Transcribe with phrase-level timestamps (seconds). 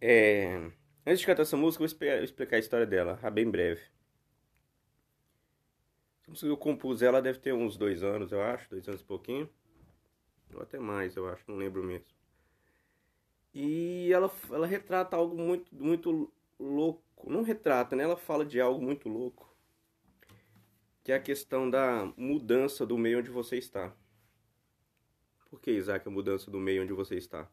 [0.00, 0.70] É...
[1.06, 3.82] Antes de cantar essa música, eu vou explicar a história dela, bem breve.
[6.26, 9.00] A música que eu compus ela deve ter uns dois anos, eu acho, dois anos
[9.00, 9.50] e pouquinho.
[10.54, 12.06] Ou até mais, eu acho, não lembro mesmo.
[13.52, 17.28] E ela, ela retrata algo muito, muito louco.
[17.28, 18.04] Não retrata, né?
[18.04, 19.52] Ela fala de algo muito louco.
[21.02, 23.92] Que é a questão da mudança do meio onde você está.
[25.48, 27.50] Por que, Isaac, a mudança do meio onde você está?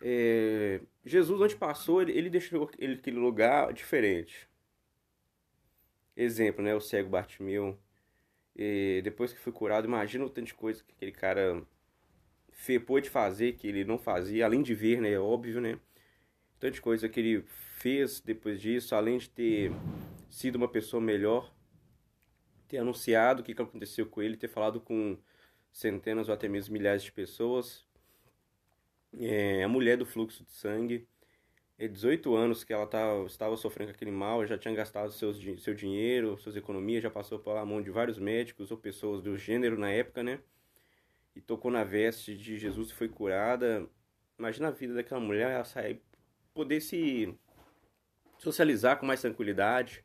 [0.00, 4.48] É, Jesus, onde passou, ele, ele deixou ele, aquele lugar diferente.
[6.16, 6.74] Exemplo, né?
[6.74, 7.78] O cego Bartimeu.
[8.56, 11.62] E depois que foi curado, imagina o tanto de coisa que aquele cara
[12.86, 15.12] pôde fazer que ele não fazia, além de ver, né?
[15.12, 15.78] É óbvio, né?
[16.60, 19.70] De coisa que ele fez depois disso, além de ter
[20.30, 21.54] sido uma pessoa melhor,
[22.66, 25.18] ter anunciado o que aconteceu com ele, ter falado com
[25.70, 27.83] centenas ou até mesmo milhares de pessoas.
[29.20, 31.06] É, a mulher do fluxo de sangue,
[31.78, 35.38] é 18 anos que ela tá, estava sofrendo com aquele mal, já tinha gastado seus,
[35.62, 39.78] seu dinheiro, suas economias, já passou pela mão de vários médicos ou pessoas do gênero
[39.78, 40.40] na época, né?
[41.34, 43.88] E tocou na veste de Jesus e foi curada.
[44.38, 46.00] Imagina a vida daquela mulher, ela sair,
[46.52, 47.34] poder se
[48.38, 50.04] socializar com mais tranquilidade.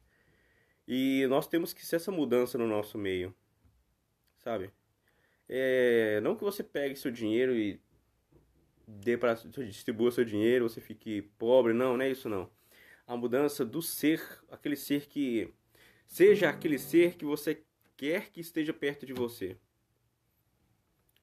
[0.88, 3.36] E nós temos que ser essa mudança no nosso meio,
[4.40, 4.72] sabe?
[5.48, 7.80] É, não que você pegue seu dinheiro e
[8.90, 12.50] dê para distribua seu dinheiro, você fique pobre, não, não é isso não.
[13.06, 15.54] A mudança do ser, aquele ser que
[16.08, 17.64] seja aquele ser que você
[17.96, 19.58] quer que esteja perto de você.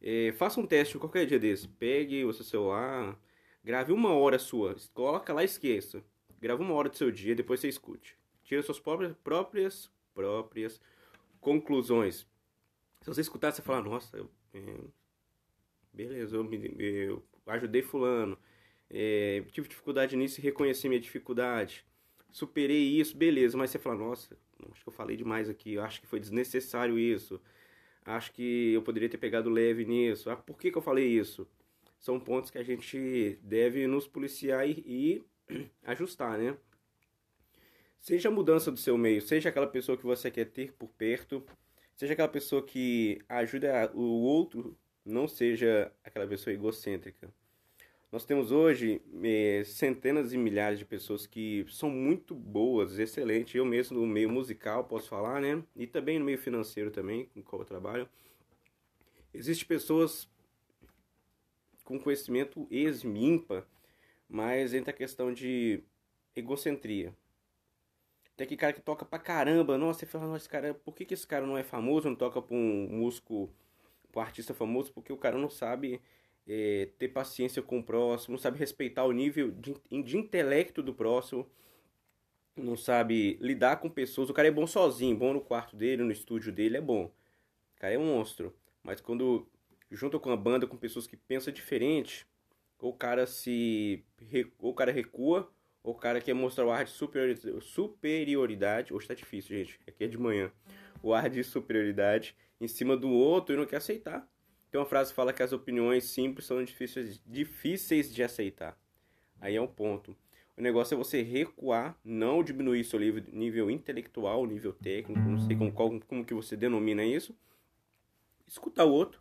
[0.00, 1.68] É, faça um teste qualquer dia desse.
[1.68, 3.18] Pegue o seu celular,
[3.64, 6.04] grave uma hora sua, coloca lá e esqueça.
[6.38, 8.16] Grave uma hora do seu dia, depois você escute.
[8.44, 10.80] Tira suas próprias, próprias, próprias
[11.40, 12.26] conclusões.
[13.00, 14.80] Se você escutar, você fala, nossa, eu, é,
[15.96, 18.38] beleza, eu, me, eu ajudei fulano,
[18.90, 21.84] é, tive dificuldade nisso e reconheci minha dificuldade,
[22.30, 24.36] superei isso, beleza, mas você fala, nossa,
[24.70, 27.40] acho que eu falei demais aqui, acho que foi desnecessário isso,
[28.04, 31.48] acho que eu poderia ter pegado leve nisso, ah, por que, que eu falei isso?
[31.98, 35.24] São pontos que a gente deve nos policiar e, e
[35.82, 36.56] ajustar, né?
[37.98, 41.44] Seja a mudança do seu meio, seja aquela pessoa que você quer ter por perto,
[41.96, 47.32] seja aquela pessoa que ajuda o outro não seja aquela pessoa egocêntrica.
[48.10, 53.54] Nós temos hoje eh, centenas e milhares de pessoas que são muito boas, excelentes.
[53.54, 55.62] Eu mesmo no meio musical posso falar, né?
[55.74, 58.08] E também no meio financeiro também, com qual eu trabalho.
[59.34, 60.28] Existem pessoas
[61.84, 63.66] com conhecimento ex-mímpa,
[64.28, 65.82] mas entra a questão de
[66.34, 67.14] egocentria.
[68.36, 69.78] Tem aquele cara que toca pra caramba.
[69.78, 72.40] Nossa, você fala, nossa, cara, por que, que esse cara não é famoso, não toca
[72.40, 73.50] pra um músico
[74.20, 76.00] o artista famoso porque o cara não sabe
[76.46, 80.94] é, ter paciência com o próximo, não sabe respeitar o nível de, de intelecto do
[80.94, 81.46] próximo,
[82.56, 84.30] não sabe lidar com pessoas.
[84.30, 87.04] O cara é bom sozinho, bom no quarto dele, no estúdio dele, é bom.
[87.04, 88.54] O cara é um monstro.
[88.82, 89.46] Mas quando
[89.90, 92.26] junta com a banda, com pessoas que pensam diferente,
[92.78, 94.04] ou o cara se.
[94.58, 95.50] ou o cara recua,
[95.82, 96.92] ou o cara quer mostrar o ar de
[97.60, 98.94] superioridade.
[98.94, 99.78] Hoje tá difícil, gente.
[99.86, 100.50] Aqui é de manhã.
[101.02, 104.28] O ar de superioridade em cima do outro e não quer aceitar.
[104.70, 108.78] Tem uma frase que fala que as opiniões simples são difíceis, difíceis de aceitar.
[109.40, 110.16] Aí é um ponto.
[110.56, 115.54] O negócio é você recuar, não diminuir seu nível, nível intelectual, nível técnico, não sei
[115.54, 117.36] como, como, como que você denomina isso.
[118.46, 119.20] Escutar o outro.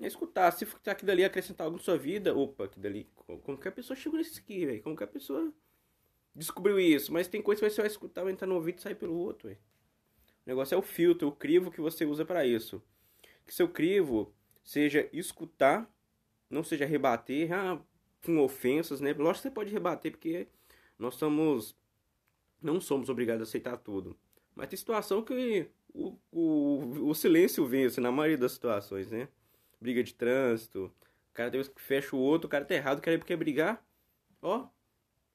[0.00, 0.50] É escutar.
[0.52, 3.06] Se aquilo dali acrescentar algo na sua vida, opa, aquilo dali.
[3.66, 4.82] A pessoa chegou nesse aqui, velho?
[5.00, 5.52] A pessoa
[6.34, 7.12] descobriu isso?
[7.12, 9.48] Mas tem coisa que você vai escutar, vai entrar no ouvido e sair pelo outro,
[9.48, 9.60] velho.
[10.44, 12.82] O negócio é o filtro, o crivo que você usa para isso.
[13.46, 14.32] Que seu crivo
[14.62, 15.88] seja escutar,
[16.50, 17.80] não seja rebater, ah,
[18.24, 19.12] com ofensas, né?
[19.12, 20.48] Lógico que você pode rebater porque
[20.98, 21.76] nós somos
[22.60, 24.16] não somos obrigados a aceitar tudo.
[24.54, 29.28] Mas tem situação que o, o, o silêncio vence na maioria das situações, né?
[29.80, 30.92] Briga de trânsito,
[31.30, 33.84] o cara que fecha o outro, o cara tá errado, o cara quer brigar.
[34.40, 34.68] Ó,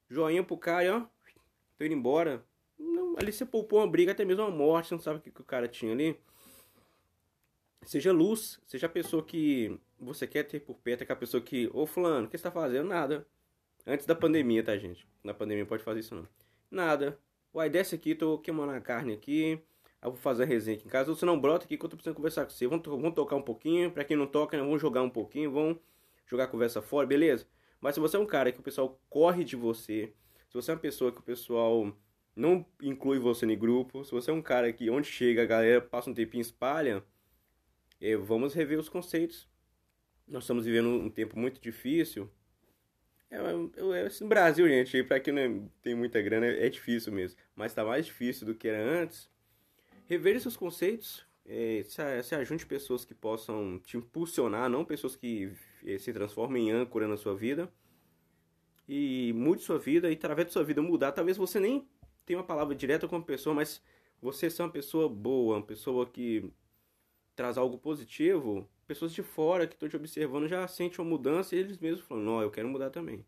[0.09, 1.07] joinha pro cara, ó,
[1.77, 2.45] tô indo embora.
[3.17, 5.41] Ali você poupou uma briga, até mesmo uma morte, você não sabe o que, que
[5.41, 6.15] o cara tinha ali.
[7.83, 11.87] Seja luz, seja a pessoa que você quer ter por perto, aquela pessoa que, ô
[11.87, 12.87] fulano, o que você tá fazendo?
[12.87, 13.25] Nada.
[13.87, 15.07] Antes da pandemia, tá, gente?
[15.23, 16.27] Na pandemia pode fazer isso não.
[16.69, 17.19] Nada.
[17.51, 19.59] Uai, desce aqui, tô queimando a carne aqui.
[19.99, 21.13] Eu vou fazer a resenha aqui em casa.
[21.13, 22.67] Você não brota aqui que eu tô precisando conversar com você.
[22.67, 23.89] Vamos, vamos tocar um pouquinho.
[23.89, 25.51] Pra quem não toca, né, vamos jogar um pouquinho.
[25.51, 25.77] Vamos
[26.27, 27.47] jogar a conversa fora, beleza?
[27.81, 30.13] Mas se você é um cara que o pessoal corre de você,
[30.49, 31.91] se você é uma pessoa que o pessoal
[32.37, 34.05] não inclui você no grupo.
[34.05, 37.03] Se você é um cara que onde chega a galera passa um tempinho espalha,
[37.99, 39.49] é, vamos rever os conceitos.
[40.27, 42.29] Nós estamos vivendo um tempo muito difícil,
[43.29, 47.37] É, é, é, no Brasil, gente, pra quem não tem muita grana, é difícil mesmo.
[47.55, 49.29] Mas tá mais difícil do que era antes.
[50.05, 51.25] Reveja seus conceitos.
[51.45, 55.51] É, se, se ajunte pessoas que possam te impulsionar, não pessoas que
[55.85, 57.71] é, se transformem em âncora na sua vida.
[58.87, 60.09] E mude sua vida.
[60.09, 61.87] E através da sua vida mudar, talvez você nem
[62.27, 63.81] tenha uma palavra direta com a pessoa, mas
[64.21, 66.51] você ser uma pessoa boa, uma pessoa que
[67.35, 71.59] traz algo positivo, pessoas de fora que estão te observando já sentem uma mudança e
[71.59, 73.19] eles mesmos falam, não, eu quero mudar também.
[73.19, 73.25] O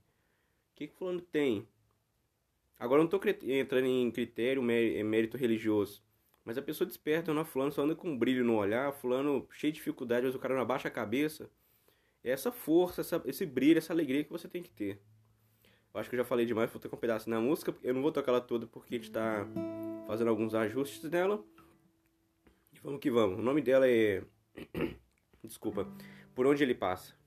[0.75, 1.65] que que fulano tem?
[2.77, 6.03] Agora eu não estou entrando em critério, mérito religioso.
[6.43, 9.71] Mas a pessoa desperta, não, fulano só anda com um brilho no olhar, fulano cheio
[9.71, 11.49] de dificuldade, mas o cara não abaixa a cabeça.
[12.21, 14.99] É essa força, essa, esse brilho, essa alegria que você tem que ter.
[15.93, 17.75] Eu acho que eu já falei demais, vou tocar um pedaço na música.
[17.83, 19.47] Eu não vou tocar ela toda porque a gente está
[20.07, 21.43] fazendo alguns ajustes nela.
[22.73, 23.39] E vamos que vamos.
[23.39, 24.23] O nome dela é
[25.43, 25.87] Desculpa.
[26.35, 27.18] Por onde ele passa?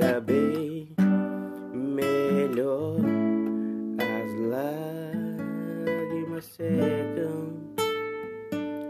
[0.00, 0.88] Fica bem
[1.74, 2.96] melhor.
[4.00, 4.32] As
[5.92, 7.52] lágrimas secam,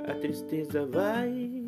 [0.07, 1.60] a tristeza vai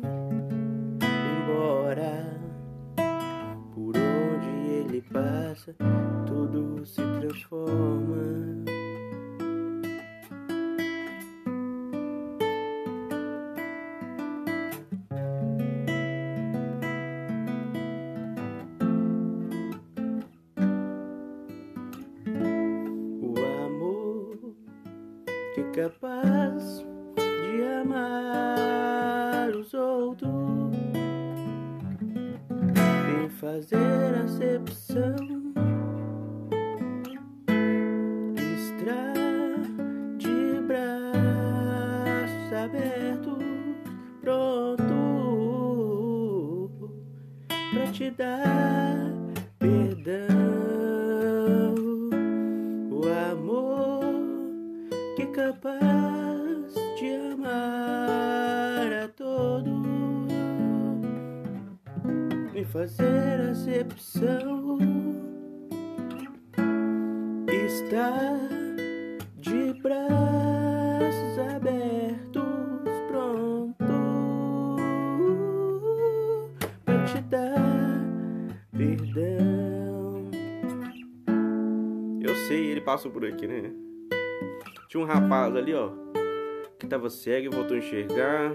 [27.93, 30.29] amar os outros,
[33.05, 35.42] vem fazer acepção,
[67.73, 68.37] Está
[69.39, 72.43] de braços abertos,
[73.07, 73.83] pronto
[76.85, 77.99] para te dar
[78.77, 80.29] perdão.
[82.21, 83.71] Eu sei, ele passou por aqui, né?
[84.87, 85.89] Tinha um rapaz ali, ó,
[86.77, 88.51] que tava cego e voltou a enxergar.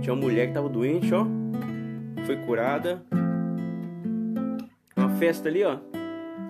[0.00, 1.26] Tinha uma mulher que tava doente, ó,
[2.24, 3.04] foi curada.
[4.96, 5.89] Uma festa ali, ó.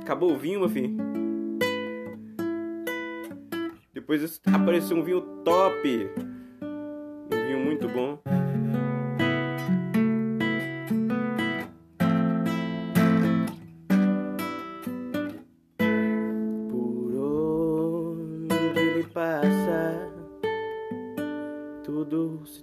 [0.00, 0.96] Acabou o vinho, meu filho.
[3.92, 6.10] Depois apareceu um vinho top.
[6.62, 8.20] Um vinho muito bom.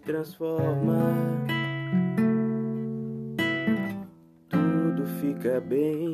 [0.07, 1.13] transforma,
[4.49, 6.06] tudo fica bem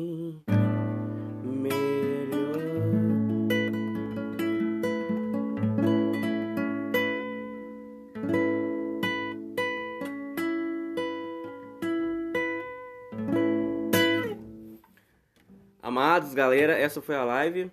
[16.34, 17.70] galera, essa foi a live.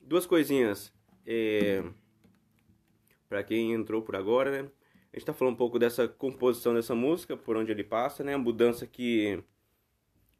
[0.00, 0.92] Duas coisinhas.
[1.26, 1.82] É...
[3.28, 4.58] Para quem entrou por agora, né?
[5.12, 8.34] A gente está falando um pouco dessa composição dessa música, por onde ele passa, né?
[8.34, 9.42] A mudança que,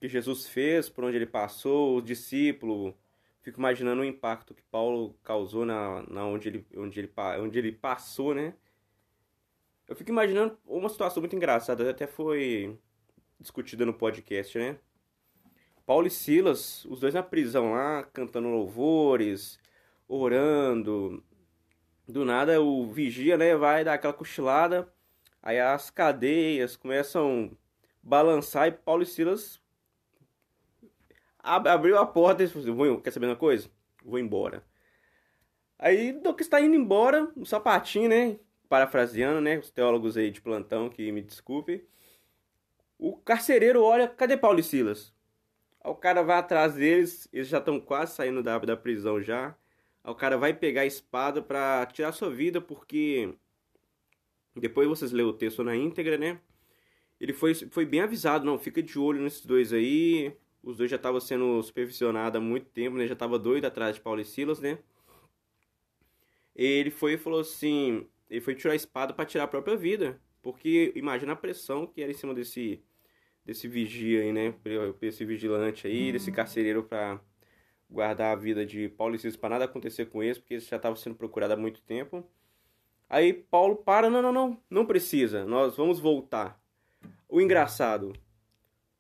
[0.01, 2.95] que Jesus fez, por onde ele passou, os discípulos.
[3.43, 7.73] Fico imaginando o impacto que Paulo causou na, na onde, ele, onde, ele, onde ele
[7.73, 8.55] passou, né?
[9.89, 12.79] Eu fico imaginando uma situação muito engraçada, até foi
[13.41, 14.79] discutida no podcast, né?
[15.91, 19.59] Paulo e Silas, os dois na prisão lá, cantando louvores,
[20.07, 21.21] orando,
[22.07, 24.89] do nada o vigia, né, vai dar aquela cochilada,
[25.43, 27.57] aí as cadeias começam a
[28.05, 29.61] balançar e Paulo e Silas
[31.41, 33.69] ab abriu a porta e falou assim, quer saber uma coisa?
[34.05, 34.65] Vou embora.
[35.77, 40.41] Aí do que está indo embora, um sapatinho, né, parafraseando, né, os teólogos aí de
[40.41, 41.85] plantão que me desculpe,
[42.97, 45.13] o carcereiro olha, cadê Paulo e Silas?
[45.83, 49.57] Aí o cara vai atrás deles, eles já estão quase saindo da, da prisão já.
[50.05, 53.35] Aí o cara vai pegar a espada pra tirar sua vida, porque
[54.55, 56.41] depois vocês lêem o texto na íntegra, né?
[57.21, 60.35] Ele foi, foi bem avisado, não, fica de olho nesses dois aí.
[60.63, 63.07] Os dois já estavam sendo supervisionados há muito tempo, né?
[63.07, 64.79] Já tava doido atrás de Paulo e Silas, né?
[66.55, 70.21] Ele foi e falou assim, ele foi tirar a espada para tirar a própria vida,
[70.43, 72.83] porque imagina a pressão que era em cima desse
[73.51, 74.55] desse vigia aí, né?
[75.03, 76.13] Esse vigilante aí, uhum.
[76.13, 77.21] desse carcereiro para
[77.91, 80.77] guardar a vida de Paulo e Silas para nada acontecer com eles, porque eles já
[80.77, 82.25] estavam sendo procurados há muito tempo.
[83.09, 86.63] Aí Paulo para, não, não, não, não precisa, nós vamos voltar.
[87.29, 88.13] O engraçado,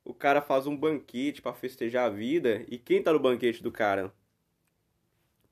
[0.04, 3.71] o cara faz um banquete para festejar a vida, e quem tá no banquete do
[3.71, 4.12] cara?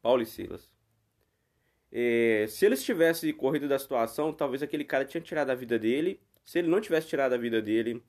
[0.03, 0.69] Paulo e Silas.
[1.93, 6.21] É, se eles tivessem corrido da situação, talvez aquele cara tinha tirado a vida dele.
[6.45, 8.03] Se ele não tivesse tirado a vida dele,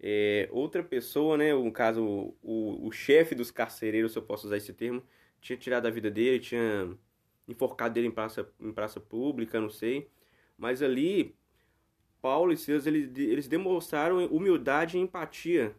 [0.00, 4.56] é, outra pessoa, né, no caso o, o, chefe dos carcereiros, se eu posso usar
[4.56, 5.02] esse termo,
[5.40, 6.96] tinha tirado a vida dele, tinha
[7.48, 10.10] enforcado dele em praça, em praça pública, não sei.
[10.58, 11.34] Mas ali,
[12.20, 15.74] Paulo e Silas, eles, eles demonstraram humildade e empatia.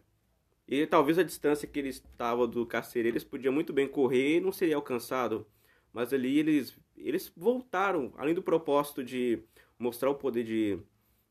[0.66, 4.40] E talvez a distância que eles estavam do carcereiro, eles podiam muito bem correr e
[4.40, 5.46] não seria alcançado.
[5.92, 9.42] Mas ali eles, eles voltaram, além do propósito de
[9.78, 10.78] mostrar o poder de,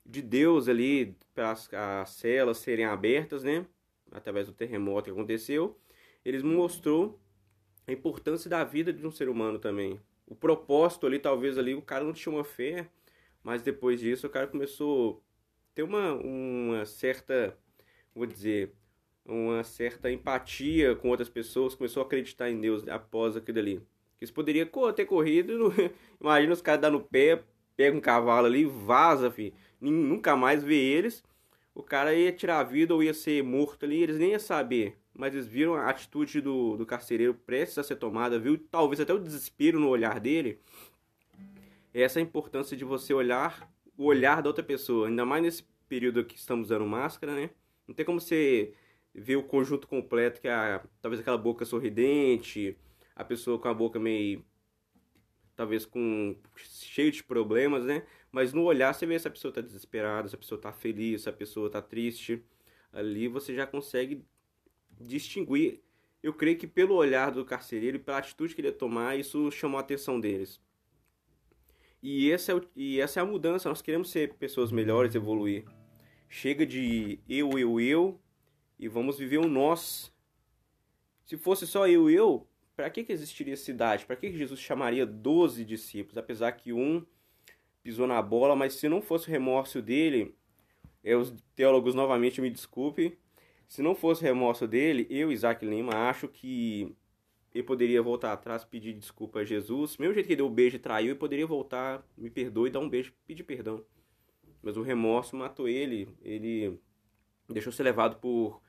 [0.07, 3.65] de Deus ali, para as, as celas serem abertas, né?
[4.11, 5.77] Através do terremoto que aconteceu.
[6.23, 7.19] Eles mostrou
[7.85, 11.81] a importância da vida de um ser humano também o propósito ali, talvez ali, o
[11.81, 12.89] cara não tinha uma fé,
[13.41, 15.23] mas depois disso o cara começou
[15.71, 17.57] a ter uma, uma certa,
[18.13, 18.73] vou dizer,
[19.25, 23.81] uma certa empatia com outras pessoas, começou a acreditar em Deus após aquilo ali.
[24.19, 25.73] Eles poderiam ter corrido,
[26.19, 27.41] imagina os caras dando pé,
[27.77, 29.53] pega um cavalo ali, vaza, filho.
[29.79, 31.23] nunca mais vê eles.
[31.73, 34.97] O cara ia tirar a vida ou ia ser morto ali, eles nem iam saber
[35.17, 39.11] mas eles viram a atitude do, do carcereiro prestes a ser tomada, viu talvez até
[39.11, 40.59] o desespero no olhar dele.
[41.93, 43.67] Essa é a importância de você olhar
[43.97, 47.49] o olhar da outra pessoa, ainda mais nesse período que estamos usando máscara, né?
[47.87, 48.73] Não tem como você
[49.13, 52.77] ver o conjunto completo, que é a, talvez aquela boca sorridente,
[53.15, 54.45] a pessoa com a boca meio
[55.57, 58.03] talvez com cheio de problemas, né?
[58.31, 61.23] Mas no olhar você vê se a pessoa está desesperada, se a pessoa está feliz,
[61.23, 62.43] se a pessoa está triste.
[62.93, 64.23] Ali você já consegue
[65.01, 65.81] distinguir.
[66.21, 69.51] Eu creio que pelo olhar do carcereiro e pela atitude que ele ia tomar, isso
[69.51, 70.61] chamou a atenção deles.
[72.03, 73.67] E essa, é o, e essa é a mudança.
[73.67, 75.65] Nós queremos ser pessoas melhores, evoluir.
[76.29, 78.21] Chega de eu, eu, eu
[78.77, 80.13] e vamos viver um nós.
[81.25, 82.47] Se fosse só eu, eu,
[82.77, 84.05] para que, que existiria cidade?
[84.05, 86.15] Para que, que Jesus chamaria 12 discípulos?
[86.15, 87.03] Apesar que um
[87.81, 90.35] pisou na bola, mas se não fosse o remorso dele,
[91.03, 93.17] é, os teólogos novamente me desculpe,
[93.67, 96.95] se não fosse remorso dele, eu, Isaac Lima, acho que
[97.53, 99.97] ele poderia voltar atrás, pedir desculpa a Jesus.
[99.97, 102.89] Mesmo jeito que deu o beijo e traiu, ele poderia voltar, me perdoe, dar um
[102.89, 103.83] beijo, pedir perdão.
[104.61, 106.07] Mas o remorso matou ele.
[106.21, 106.79] Ele
[107.49, 108.61] deixou ser levado por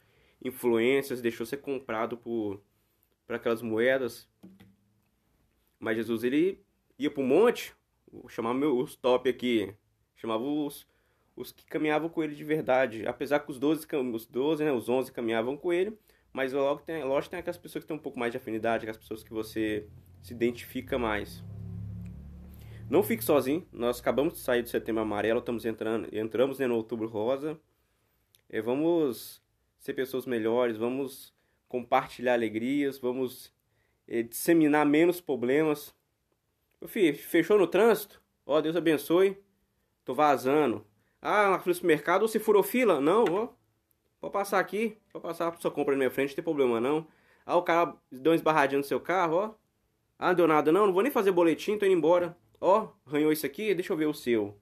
[0.42, 2.62] influências, deixou ser comprado por,
[3.28, 4.28] por aquelas moedas.
[5.78, 6.64] Mas Jesus, ele
[6.98, 7.76] ia para o monte,
[8.28, 9.72] chamar meus top aqui,
[10.16, 10.88] chamava os
[11.38, 13.06] os que caminhavam com ele de verdade.
[13.06, 15.96] Apesar que os 12, os 12 né, os 11 caminhavam com ele,
[16.32, 18.96] mas logo tem, lógico tem aquelas pessoas que têm um pouco mais de afinidade, aquelas
[18.96, 19.86] pessoas que você
[20.20, 21.44] se identifica mais.
[22.90, 26.74] Não fique sozinho, nós acabamos de sair do setembro amarelo, estamos entrando, entramos né, no
[26.74, 27.56] outubro rosa.
[28.50, 29.40] E vamos
[29.78, 31.32] ser pessoas melhores, vamos
[31.68, 33.52] compartilhar alegrias, vamos
[34.06, 35.94] é, disseminar menos problemas.
[36.80, 38.22] Meu filho, fechou no trânsito?
[38.46, 39.36] Ó, Deus abençoe.
[40.04, 40.86] Tô vazando.
[41.20, 43.00] Ah, fila do supermercado você furou fila?
[43.00, 43.48] Não, ó.
[44.20, 44.96] Pode passar aqui.
[45.12, 47.06] Pode passar pra sua compra na minha frente, não tem problema não.
[47.44, 49.54] Ah, o cara deu uma esbarradinha no seu carro, ó.
[50.18, 52.36] Ah, não deu nada não, não vou nem fazer boletim, tô indo embora.
[52.60, 54.58] Ó, arranhou isso aqui, deixa eu ver o seu.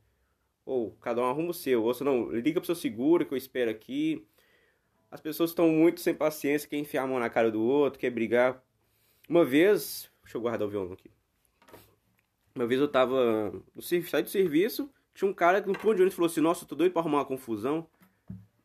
[0.64, 1.84] Ou, cada um arruma o seu.
[1.84, 4.26] Ou se não, liga pro seu seguro que eu espero aqui.
[5.10, 8.10] As pessoas estão muito sem paciência, quer enfiar a mão na cara do outro, quer
[8.10, 8.62] brigar.
[9.28, 11.10] Uma vez, deixa eu guardar o violão aqui.
[12.54, 16.02] Uma vez eu tava no saí do serviço, tinha um cara que no ponto de
[16.02, 17.88] ônibus falou assim: Nossa, tô doido pra arrumar uma confusão.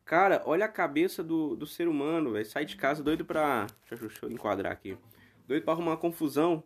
[0.04, 2.44] Cara, olha a cabeça do, do ser humano, velho.
[2.44, 3.66] Sai de casa doido pra.
[3.88, 4.98] Deixa, deixa eu enquadrar aqui.
[5.46, 6.62] Doido pra arrumar uma confusão.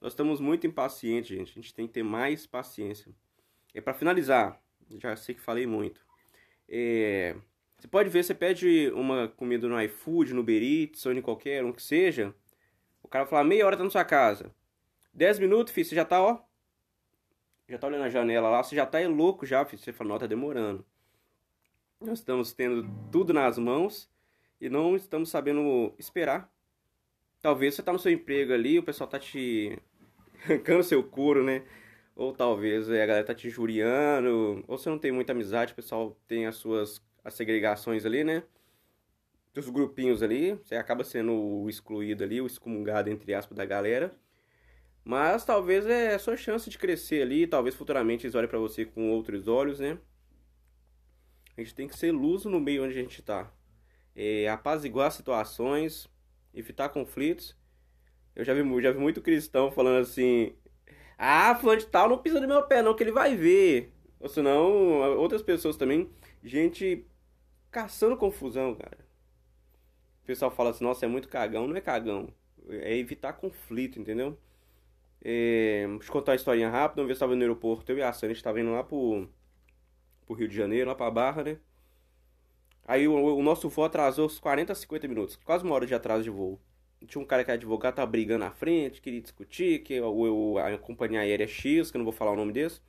[0.00, 1.50] Nós estamos muito impacientes, gente.
[1.50, 3.12] A gente tem que ter mais paciência.
[3.74, 4.60] É para finalizar,
[4.98, 6.00] já sei que falei muito.
[6.68, 7.36] É,
[7.80, 11.64] você pode ver, você pede uma comida no iFood, no Uber Eats, ou em qualquer
[11.64, 12.34] um que seja.
[13.02, 14.54] O cara vai falar, meia hora tá na sua casa.
[15.14, 16.40] Dez minutos, filho, você já tá, ó,
[17.66, 19.80] já tá olhando a janela lá, você já tá louco já, filho.
[19.80, 20.84] Você fala, não, tá demorando.
[21.98, 24.10] Nós estamos tendo tudo nas mãos
[24.60, 26.52] e não estamos sabendo esperar.
[27.40, 29.78] Talvez você tá no seu emprego ali, o pessoal tá te
[30.44, 31.64] arrancando seu couro, né?
[32.14, 36.14] Ou talvez a galera tá te injuriando, ou você não tem muita amizade, o pessoal
[36.28, 38.42] tem as suas as segregações ali, né?
[39.56, 44.14] Os grupinhos ali, você acaba sendo o excluído ali, o excomungado, entre aspas, da galera.
[45.04, 48.84] Mas talvez é a sua chance de crescer ali, talvez futuramente eles olhem para você
[48.84, 49.98] com outros olhos, né?
[51.56, 53.52] A gente tem que ser luz no meio onde a gente está.
[54.14, 56.08] É, apaziguar situações,
[56.54, 57.56] evitar conflitos.
[58.34, 60.54] Eu já vi, já vi muito cristão falando assim:
[61.18, 63.92] Ah, fulano de tal não pisa no meu pé, não, que ele vai ver.
[64.18, 66.10] Ou senão, outras pessoas também.
[66.42, 67.06] Gente
[67.70, 68.98] caçando confusão, cara.
[70.22, 71.66] O pessoal fala assim: Nossa, é muito cagão.
[71.66, 72.28] Não é cagão.
[72.68, 74.38] É evitar conflito, entendeu?
[75.22, 77.02] É, deixa eu contar uma historinha rápida.
[77.02, 78.82] Uma vez eu estava no aeroporto, eu e a Sânia, a gente estava indo lá
[78.82, 79.28] pro,
[80.26, 81.58] pro Rio de Janeiro, lá pra Barra, né?
[82.86, 86.24] Aí o, o, nosso voo atrasou uns 40, 50 minutos, quase uma hora de atraso
[86.24, 86.60] de voo.
[87.06, 90.76] Tinha um cara que é advogado, tava brigando na frente, queria discutir, que o, a
[90.78, 92.80] companhia aérea X, que eu não vou falar o nome desse,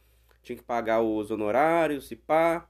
[0.42, 2.68] tinha que pagar os honorários, se pá.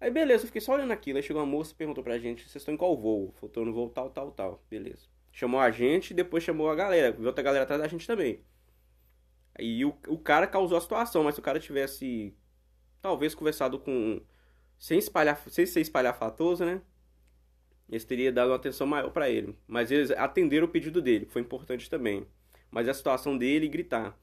[0.00, 1.16] Aí beleza, eu fiquei só olhando aquilo.
[1.16, 3.32] Aí chegou uma moça e perguntou pra gente, vocês estão em qual voo?
[3.40, 4.62] Faltou no voo tal, tal, tal.
[4.70, 7.12] Beleza chamou a gente e depois chamou a galera.
[7.12, 8.40] Viu outra galera atrás da gente também.
[9.58, 12.32] Aí o, o cara causou a situação, mas se o cara tivesse
[13.02, 14.22] talvez conversado com.
[14.78, 15.42] Sem espalhar.
[15.48, 16.80] Sem ser espalhafatoso, né?
[17.88, 19.56] Eles teriam dado uma atenção maior para ele.
[19.66, 22.26] Mas eles atenderam o pedido dele, foi importante também.
[22.70, 24.16] Mas a situação dele gritar.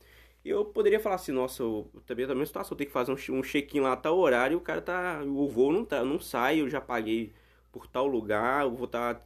[0.44, 3.80] Eu poderia falar assim, nossa, eu também também situação, eu tenho que fazer um, check-in
[3.82, 5.22] lá tal horário, o cara tá.
[5.24, 7.34] O voo não, tá, não sai, eu já paguei
[7.72, 9.22] por tal lugar, eu vou estar tá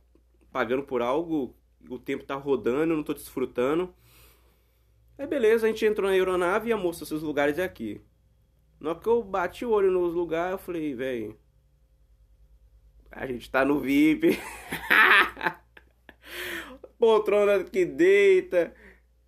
[0.51, 1.55] pagando por algo
[1.89, 3.93] o tempo tá rodando, eu não tô desfrutando.
[5.17, 8.01] Aí beleza, a gente entrou na aeronave e a moça, seus lugares é aqui.
[8.79, 11.37] Na hora que eu bati o olho nos lugares, eu falei, velho.
[13.11, 14.37] A gente tá no VIP.
[16.99, 18.73] Poltrona que deita.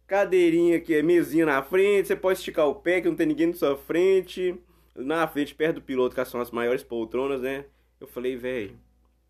[0.07, 2.07] Cadeirinha que é mesinha na frente.
[2.07, 4.55] Você pode esticar o pé que não tem ninguém na sua frente.
[4.95, 7.65] Na frente, perto do piloto, que são as maiores poltronas, né?
[7.99, 8.79] Eu falei, velho.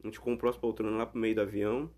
[0.02, 1.89] A gente comprou as poltronas lá pro meio do avião.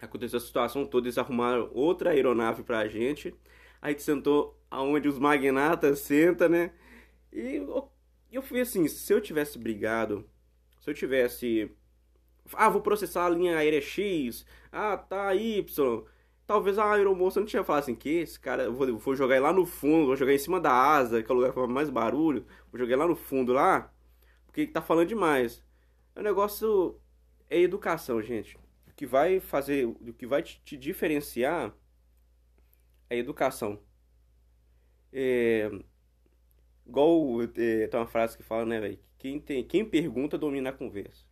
[0.00, 3.34] Aconteceu a situação toda, eles arrumaram outra aeronave pra gente.
[3.80, 6.72] A gente sentou aonde os magnatas sentam, né?
[7.32, 7.90] E eu,
[8.30, 10.28] eu fui assim, se eu tivesse brigado,
[10.80, 11.70] se eu tivesse.
[12.52, 14.44] Ah, vou processar a linha aérea X.
[14.70, 16.04] Ah, tá, Y.
[16.52, 19.52] Talvez a aeromoça não tinha falado assim, que esse cara, eu vou, vou jogar lá
[19.52, 21.90] no fundo, vou jogar em cima da asa, que é o lugar que faz mais
[21.90, 22.46] barulho.
[22.70, 23.92] Vou jogar lá no fundo lá,
[24.46, 25.64] porque tá falando demais.
[26.14, 27.00] O negócio
[27.48, 28.58] é educação, gente
[29.02, 31.74] que vai fazer, o que vai te, diferenciar
[33.10, 33.82] é educação.
[35.12, 35.68] É,
[36.86, 38.98] igual é, tem uma frase que fala, né, velho?
[39.18, 41.24] Quem, quem pergunta domina a conversa.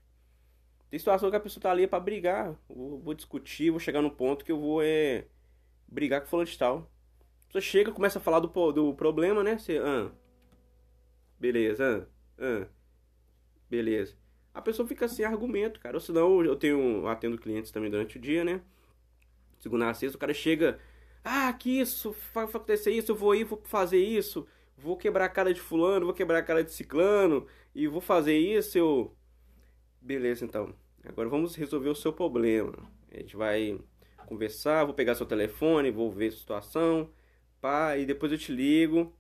[0.91, 2.57] Tem situação que a pessoa tá ali para brigar.
[2.69, 5.27] Vou, vou, discutir, vou chegar no ponto que eu vou é,
[5.89, 6.91] brigar com fulano de tal.
[7.45, 9.59] A pessoa chega, começa a falar do, do problema, né?
[9.59, 10.11] Você, ah,
[11.39, 12.69] beleza, ah, ah,
[13.69, 14.21] beleza
[14.53, 15.97] a pessoa fica sem argumento, cara.
[15.97, 18.61] Ou senão eu tenho, atendo clientes também durante o dia, né?
[19.59, 20.79] Segunda a sexta, o cara chega,
[21.25, 25.29] ah, que isso, vai acontecer isso, eu vou ir, vou fazer isso, vou quebrar a
[25.29, 29.17] cara de fulano, vou quebrar a cara de ciclano, e vou fazer isso, eu...
[30.01, 30.75] Beleza, então.
[31.05, 32.75] Agora vamos resolver o seu problema.
[33.11, 33.79] A gente vai
[34.27, 37.11] conversar, vou pegar seu telefone, vou ver a situação,
[37.61, 39.13] pá, e depois eu te ligo.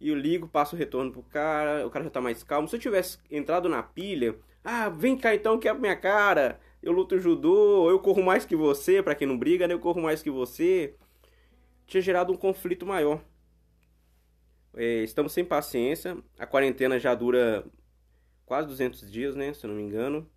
[0.00, 2.68] E eu ligo, passo o retorno pro cara, o cara já tá mais calmo.
[2.68, 6.60] Se eu tivesse entrado na pilha, ah, vem cá então, quebra minha cara.
[6.82, 9.74] Eu luto judô, eu corro mais que você, para quem não briga, né?
[9.74, 10.94] Eu corro mais que você.
[11.86, 13.22] Tinha gerado um conflito maior.
[14.76, 16.16] É, estamos sem paciência.
[16.38, 17.64] A quarentena já dura
[18.46, 19.52] quase 200 dias, né?
[19.52, 20.30] Se eu não me engano.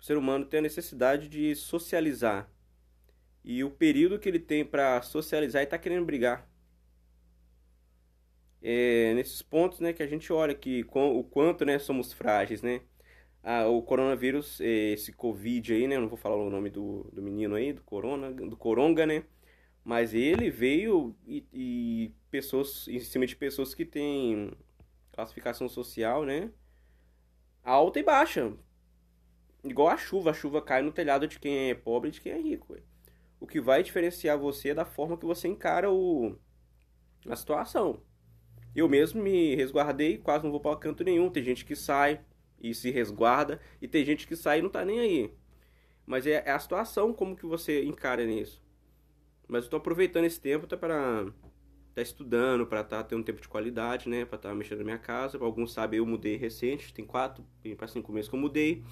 [0.00, 2.50] O ser humano tem a necessidade de socializar.
[3.44, 6.48] E o período que ele tem para socializar, ele está querendo brigar.
[8.62, 12.82] É, nesses pontos, né, que a gente olha que o quanto, né, somos frágeis, né?
[13.42, 15.96] ah, o coronavírus, esse Covid aí, né?
[15.96, 19.24] Eu não vou falar o nome do, do menino aí, do Corona, do Coronga, né?
[19.84, 24.52] Mas ele veio e, e pessoas, em cima de pessoas que têm
[25.12, 26.50] classificação social, né?
[27.64, 28.52] Alta e baixa.
[29.64, 32.32] Igual a chuva, a chuva cai no telhado de quem é pobre e de quem
[32.32, 32.76] é rico.
[33.40, 36.36] O que vai diferenciar você é da forma que você encara o,
[37.28, 38.02] a situação.
[38.74, 41.30] Eu mesmo me resguardei, quase não vou para canto nenhum.
[41.30, 42.20] Tem gente que sai,
[42.60, 45.34] e se resguarda, e tem gente que sai e não tá nem aí.
[46.06, 48.62] Mas é, é a situação como que você encara nisso.
[49.46, 51.26] Mas eu tô aproveitando esse tempo tá para
[51.98, 54.84] tá estudando, para tá tendo um tempo de qualidade, né, para estar tá mexendo na
[54.84, 55.38] minha casa.
[55.40, 57.44] Alguns sabem, eu mudei recente, tem quatro
[57.76, 58.84] para cinco meses que eu mudei.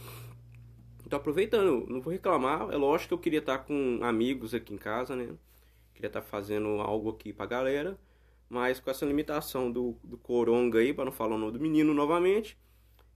[1.06, 2.68] Então, aproveitando, não vou reclamar.
[2.72, 5.28] É lógico que eu queria estar com amigos aqui em casa, né?
[5.94, 7.96] Queria estar fazendo algo aqui pra galera.
[8.48, 11.94] Mas com essa limitação do, do coronga aí, para não falar o nome do menino
[11.94, 12.58] novamente,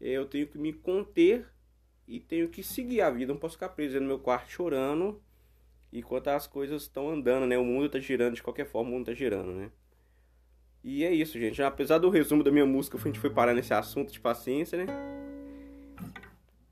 [0.00, 1.48] eu tenho que me conter
[2.06, 3.32] e tenho que seguir a vida.
[3.32, 5.20] Não posso ficar preso no meu quarto chorando
[5.92, 7.58] enquanto as coisas estão andando, né?
[7.58, 9.70] O mundo tá girando de qualquer forma, o mundo tá girando, né?
[10.82, 11.62] E é isso, gente.
[11.62, 14.86] Apesar do resumo da minha música, a gente foi parar nesse assunto de paciência, né?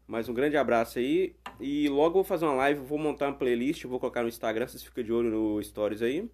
[0.07, 1.37] Mais um grande abraço aí.
[1.61, 4.83] E logo vou fazer uma live, vou montar uma playlist, vou colocar no Instagram, vocês
[4.83, 6.31] ficam de olho no Stories aí.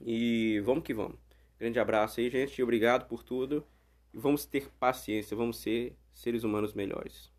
[0.00, 1.16] E vamos que vamos.
[1.58, 2.60] Grande abraço aí, gente.
[2.62, 3.64] Obrigado por tudo.
[4.12, 7.33] Vamos ter paciência, vamos ser seres humanos melhores.